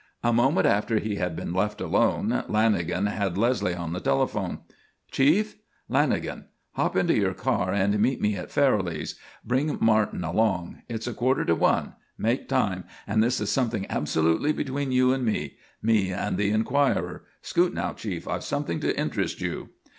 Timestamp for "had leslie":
3.07-3.75